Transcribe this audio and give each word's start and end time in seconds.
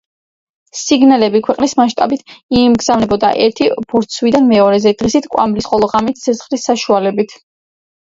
სიგნალები 0.77 1.39
ქვეყნის 1.47 1.75
მასშტაბით 1.79 2.33
იგზავნებოდა 2.59 3.29
ერთი 3.43 3.67
ბორცვიდან 3.91 4.47
მეორეზე, 4.53 4.95
დღისით 5.03 5.29
კვამლის, 5.35 5.69
ხოლო 5.73 5.91
ღამით 5.93 6.23
ცეცხლის 6.23 6.67
საშუალებით. 6.71 7.37